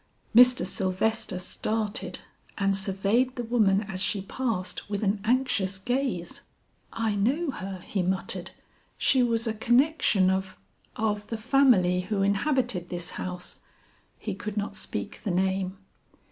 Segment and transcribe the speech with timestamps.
[0.35, 0.65] Mr.
[0.65, 2.17] Sylvester started
[2.57, 6.41] and surveyed the woman as she passed with an anxious gaze.
[6.91, 8.49] "I know her," he muttered;
[8.97, 10.57] "she was a connection of
[10.95, 13.59] of the family, who inhabited this house."
[14.17, 15.77] He could not speak the name.